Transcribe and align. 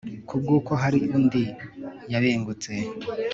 ku 0.27 0.35
bw'uko 0.41 0.71
hari 0.81 0.99
undi 1.17 1.43
yabengutse 2.11 2.71